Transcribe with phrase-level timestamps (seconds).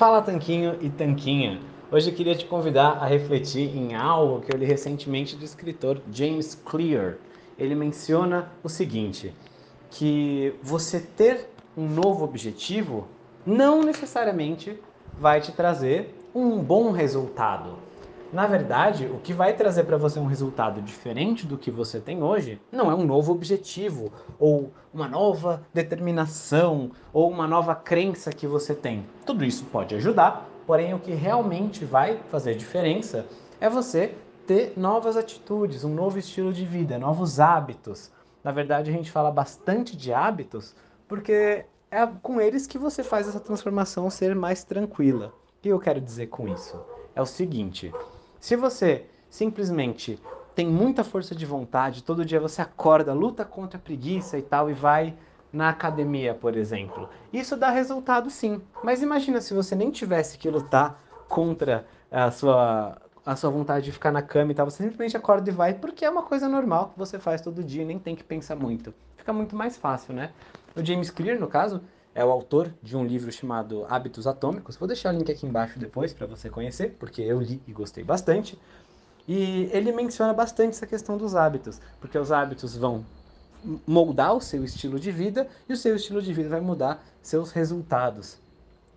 [0.00, 1.60] Fala Tanquinho e Tanquinha.
[1.92, 6.00] Hoje eu queria te convidar a refletir em algo que eu li recentemente do escritor
[6.10, 7.18] James Clear.
[7.58, 9.34] Ele menciona o seguinte:
[9.90, 13.08] que você ter um novo objetivo
[13.44, 14.80] não necessariamente
[15.18, 17.76] vai te trazer um bom resultado.
[18.32, 22.22] Na verdade, o que vai trazer para você um resultado diferente do que você tem
[22.22, 28.46] hoje não é um novo objetivo, ou uma nova determinação, ou uma nova crença que
[28.46, 29.04] você tem.
[29.26, 33.26] Tudo isso pode ajudar, porém, o que realmente vai fazer diferença
[33.60, 34.14] é você
[34.46, 38.12] ter novas atitudes, um novo estilo de vida, novos hábitos.
[38.44, 40.76] Na verdade, a gente fala bastante de hábitos
[41.08, 45.34] porque é com eles que você faz essa transformação ser mais tranquila.
[45.58, 46.80] O que eu quero dizer com isso?
[47.14, 47.92] É o seguinte:
[48.40, 50.18] se você simplesmente
[50.54, 54.70] tem muita força de vontade, todo dia você acorda, luta contra a preguiça e tal,
[54.70, 55.14] e vai
[55.52, 57.08] na academia, por exemplo.
[57.32, 58.60] Isso dá resultado sim.
[58.82, 63.92] Mas imagina se você nem tivesse que lutar contra a sua, a sua vontade de
[63.92, 64.68] ficar na cama e tal.
[64.68, 67.84] Você simplesmente acorda e vai, porque é uma coisa normal que você faz todo dia,
[67.84, 68.92] nem tem que pensar muito.
[69.16, 70.32] Fica muito mais fácil, né?
[70.74, 71.82] O James Clear, no caso,
[72.14, 74.76] é o autor de um livro chamado Hábitos Atômicos.
[74.76, 78.02] Vou deixar o link aqui embaixo depois para você conhecer, porque eu li e gostei
[78.02, 78.58] bastante.
[79.28, 83.04] E ele menciona bastante essa questão dos hábitos, porque os hábitos vão
[83.86, 87.52] moldar o seu estilo de vida e o seu estilo de vida vai mudar seus
[87.52, 88.38] resultados.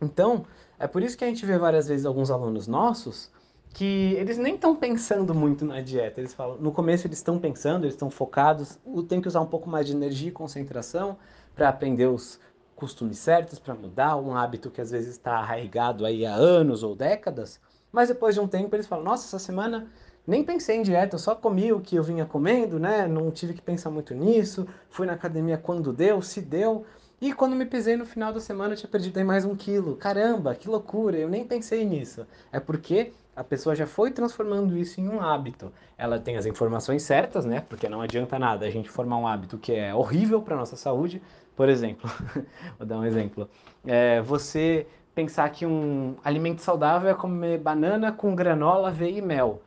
[0.00, 0.44] Então,
[0.78, 3.30] é por isso que a gente vê várias vezes alguns alunos nossos
[3.72, 6.20] que eles nem estão pensando muito na dieta.
[6.20, 9.68] Eles falam, no começo eles estão pensando, eles estão focados, tem que usar um pouco
[9.68, 11.18] mais de energia e concentração
[11.54, 12.40] para aprender os
[12.76, 16.94] costumes certos para mudar, um hábito que às vezes está arraigado aí há anos ou
[16.94, 17.58] décadas,
[17.90, 19.88] mas depois de um tempo eles falam: Nossa, essa semana
[20.26, 23.06] nem pensei em dieta, eu só comi o que eu vinha comendo, né?
[23.06, 24.66] Não tive que pensar muito nisso.
[24.90, 26.84] Fui na academia quando deu, se deu.
[27.20, 29.96] E quando me pesei no final da semana, eu tinha perdido aí mais um quilo.
[29.96, 32.26] Caramba, que loucura, eu nem pensei nisso.
[32.52, 35.70] É porque a pessoa já foi transformando isso em um hábito.
[35.98, 37.62] Ela tem as informações certas, né?
[37.68, 41.22] Porque não adianta nada a gente formar um hábito que é horrível para nossa saúde,
[41.54, 42.10] por exemplo,
[42.78, 43.48] vou dar um exemplo.
[43.86, 49.62] É, você pensar que um alimento saudável é comer banana com granola, aveia e mel.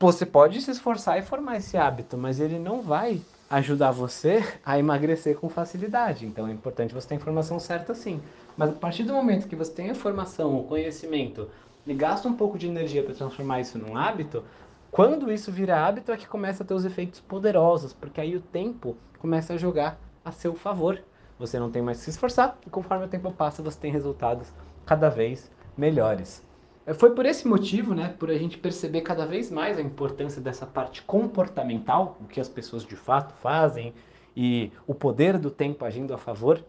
[0.00, 4.76] Você pode se esforçar e formar esse hábito, mas ele não vai ajudar você a
[4.76, 6.26] emagrecer com facilidade.
[6.26, 8.20] Então é importante você ter a informação certa sim.
[8.56, 11.48] Mas a partir do momento que você tem a informação, o conhecimento
[11.86, 14.44] e gasta um pouco de energia para transformar isso num hábito,
[14.90, 18.40] quando isso vira hábito é que começa a ter os efeitos poderosos, porque aí o
[18.40, 21.02] tempo começa a jogar a seu favor.
[21.38, 24.52] Você não tem mais que se esforçar e conforme o tempo passa, você tem resultados
[24.84, 26.44] cada vez melhores.
[26.84, 30.42] É, foi por esse motivo, né, por a gente perceber cada vez mais a importância
[30.42, 33.94] dessa parte comportamental, o que as pessoas de fato fazem
[34.36, 36.62] e o poder do tempo agindo a favor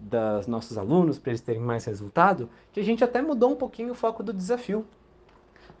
[0.00, 3.92] dos nossos alunos para eles terem mais resultado, que a gente até mudou um pouquinho
[3.92, 4.86] o foco do desafio.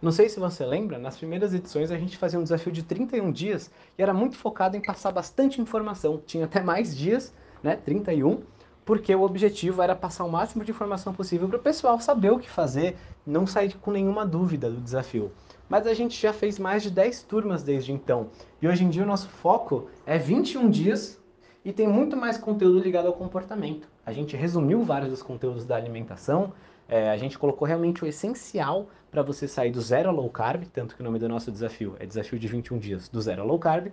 [0.00, 3.32] Não sei se você lembra, nas primeiras edições a gente fazia um desafio de 31
[3.32, 6.20] dias e era muito focado em passar bastante informação.
[6.26, 7.32] Tinha até mais dias,
[7.62, 8.42] né, 31,
[8.84, 12.38] porque o objetivo era passar o máximo de informação possível para o pessoal saber o
[12.38, 12.96] que fazer,
[13.26, 15.32] não sair com nenhuma dúvida do desafio.
[15.68, 18.28] Mas a gente já fez mais de 10 turmas desde então.
[18.60, 21.20] E hoje em dia o nosso foco é 21 dias
[21.66, 23.88] e tem muito mais conteúdo ligado ao comportamento.
[24.06, 26.52] A gente resumiu vários dos conteúdos da alimentação,
[26.88, 30.62] é, a gente colocou realmente o essencial para você sair do zero a low carb,
[30.72, 33.44] tanto que o nome do nosso desafio é Desafio de 21 Dias do Zero a
[33.44, 33.88] Low Carb,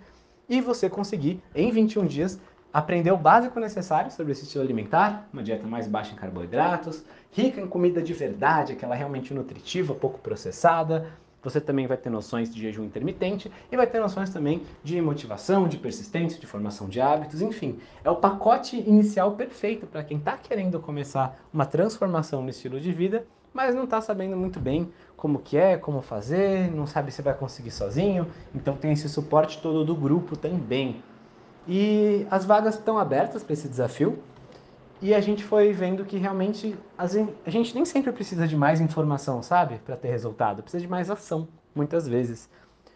[0.47, 2.39] e você conseguir, em 21 dias,
[2.71, 7.59] aprender o básico necessário sobre esse estilo alimentar, uma dieta mais baixa em carboidratos, rica
[7.59, 11.07] em comida de verdade, aquela realmente nutritiva, pouco processada,
[11.43, 15.67] você também vai ter noções de jejum intermitente e vai ter noções também de motivação,
[15.67, 17.79] de persistência, de formação de hábitos, enfim.
[18.03, 22.91] É o pacote inicial perfeito para quem está querendo começar uma transformação no estilo de
[22.93, 27.21] vida, mas não está sabendo muito bem como que é, como fazer, não sabe se
[27.21, 28.27] vai conseguir sozinho.
[28.53, 31.03] Então tem esse suporte todo do grupo também.
[31.67, 34.19] E as vagas estão abertas para esse desafio.
[35.03, 39.43] E a gente foi vendo que realmente a gente nem sempre precisa de mais informação,
[39.43, 39.77] sabe?
[39.79, 40.63] Para ter resultado.
[40.63, 41.45] Precisa de mais ação,
[41.75, 42.49] muitas vezes.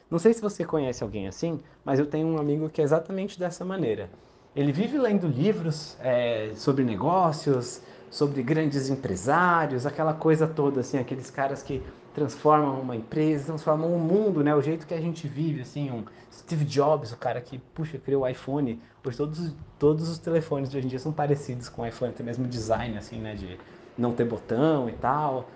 [0.10, 3.38] Não sei se você conhece alguém assim, mas eu tenho um amigo que é exatamente
[3.38, 4.10] dessa maneira.
[4.56, 11.30] Ele vive lendo livros é, sobre negócios, sobre grandes empresários, aquela coisa toda, assim, aqueles
[11.30, 11.82] caras que
[12.14, 14.56] transformam uma empresa, transformam o mundo, né?
[14.56, 18.24] O jeito que a gente vive, assim, um Steve Jobs, o cara que, puxa, criou
[18.24, 18.82] o iPhone.
[19.04, 22.24] Pois todos, todos os telefones de hoje em dia são parecidos com o iPhone, tem
[22.24, 23.36] o mesmo design, assim, né?
[23.36, 23.60] De
[23.98, 25.48] não ter botão e tal.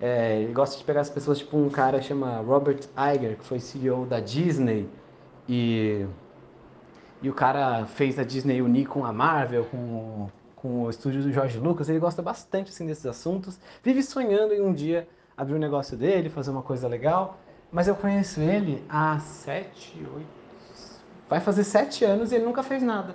[0.00, 2.80] É, ele gosta de pegar as pessoas, tipo um cara chama Robert
[3.14, 4.88] Iger, que foi CEO da Disney
[5.48, 6.06] e,
[7.20, 10.28] e o cara fez a Disney unir com a Marvel, com
[10.60, 14.60] com o estúdio do Jorge Lucas, ele gosta bastante assim, desses assuntos, vive sonhando em
[14.60, 17.38] um dia abrir um negócio dele, fazer uma coisa legal.
[17.70, 20.26] Mas eu conheço ele há sete, oito.
[21.28, 23.14] Vai fazer sete anos e ele nunca fez nada.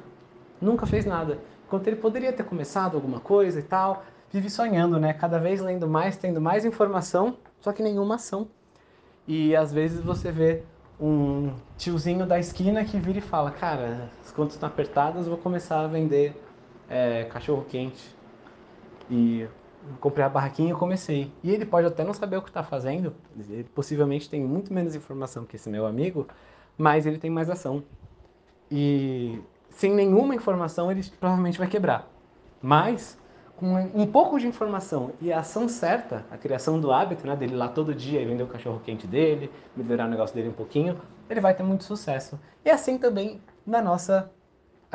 [0.62, 1.40] Nunca fez nada.
[1.66, 5.12] Enquanto ele poderia ter começado alguma coisa e tal, vive sonhando, né?
[5.12, 8.48] Cada vez lendo mais, tendo mais informação, só que nenhuma ação.
[9.28, 10.64] E às vezes você vê
[11.02, 15.82] um tiozinho da esquina que vira e fala: Cara, as contas estão apertadas, vou começar
[15.82, 16.40] a vender
[16.94, 18.16] é, cachorro quente.
[19.10, 19.48] E
[20.00, 21.32] comprei a barraquinha e comecei.
[21.44, 23.14] E ele pode até não saber o que está fazendo,
[23.50, 26.28] ele possivelmente tem muito menos informação que esse meu amigo,
[26.78, 27.84] mas ele tem mais ação.
[28.72, 32.08] E sem nenhuma informação ele provavelmente vai quebrar.
[32.62, 33.20] Mas
[33.58, 37.56] com um pouco de informação e a ação certa, a criação do hábito, né, dele
[37.56, 41.00] lá todo dia e vender o cachorro quente dele, melhorar o negócio dele um pouquinho,
[41.30, 42.40] ele vai ter muito sucesso.
[42.64, 44.32] E assim também na nossa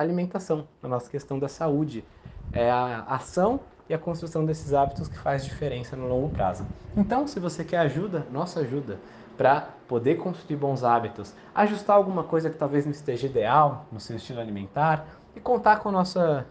[0.03, 2.05] alimentação, na nossa questão da saúde.
[2.53, 6.67] É a ação e a construção desses hábitos que faz diferença no longo prazo.
[6.97, 8.99] Então, se você quer ajuda, nossa ajuda,
[9.37, 14.17] para poder construir bons hábitos, ajustar alguma coisa que talvez não esteja ideal no seu
[14.17, 15.07] estilo alimentar
[15.37, 16.47] e contar com a nossa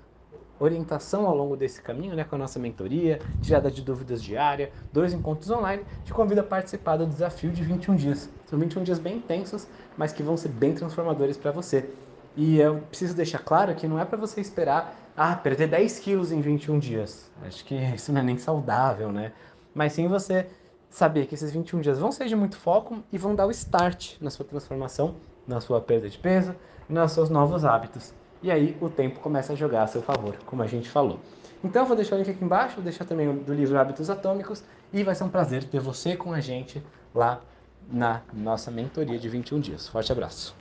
[0.60, 5.14] orientação ao longo desse caminho, né, com a nossa mentoria, tirada de dúvidas diária, dois
[5.14, 8.30] encontros online, te convido a participar do desafio de 21 dias.
[8.46, 11.90] São 21 dias bem intensos, mas que vão ser bem transformadores para você.
[12.38, 16.32] E eu preciso deixar claro que não é para você esperar ah, perder 10 quilos
[16.32, 17.32] em 21 dias.
[17.42, 19.34] Acho que isso não é nem saudável, né?
[19.74, 20.48] Mas sim você
[20.88, 24.22] saber que esses 21 dias vão ser de muito foco e vão dar o start
[24.22, 25.16] na sua transformação,
[25.48, 26.56] na sua perda de peso,
[26.88, 28.14] nos seus novos hábitos.
[28.44, 31.20] E aí o tempo começa a jogar a seu favor, como a gente falou.
[31.64, 34.64] Então eu vou deixar o link aqui embaixo, vou deixar também do livro Hábitos Atômicos
[34.94, 36.84] e vai ser um prazer ter você com a gente
[37.16, 37.42] lá
[37.90, 39.88] na nossa mentoria de 21 dias.
[39.88, 40.56] Forte abraço.